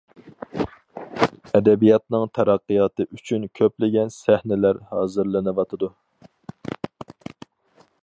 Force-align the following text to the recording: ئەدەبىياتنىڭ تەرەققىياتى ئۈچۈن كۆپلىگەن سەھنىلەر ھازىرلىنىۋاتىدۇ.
ئەدەبىياتنىڭ 1.59 2.25
تەرەققىياتى 2.39 3.07
ئۈچۈن 3.17 3.47
كۆپلىگەن 3.61 4.11
سەھنىلەر 4.19 4.83
ھازىرلىنىۋاتىدۇ. 4.95 5.95